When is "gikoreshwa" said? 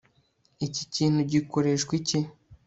1.31-1.91